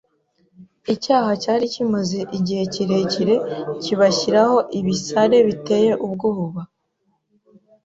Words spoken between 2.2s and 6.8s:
igihe kirekire kibashyiraho ibisare biteye ubwoba